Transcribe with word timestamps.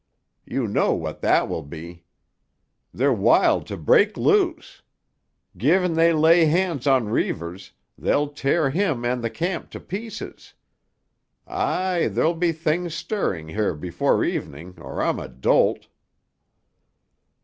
You 0.47 0.67
know 0.67 0.93
what 0.95 1.21
that 1.21 1.47
will 1.47 1.61
be. 1.61 2.05
They're 2.91 3.13
wild 3.13 3.67
to 3.67 3.77
break 3.77 4.17
loose. 4.17 4.81
Gi'n 5.55 5.93
they 5.93 6.11
lay 6.11 6.45
hands 6.45 6.87
on 6.87 7.07
Reivers 7.09 7.73
they'll 7.99 8.27
tear 8.29 8.71
him 8.71 9.05
and 9.05 9.23
the 9.23 9.29
camp 9.29 9.69
to 9.69 9.79
pieces. 9.79 10.55
Aye, 11.45 12.07
there'll 12.11 12.33
be 12.33 12.51
things 12.51 12.95
stirring 12.95 13.49
here 13.49 13.75
before 13.75 14.23
evening, 14.23 14.73
or 14.79 15.03
I'm 15.03 15.19
a 15.19 15.27
dolt." 15.27 15.85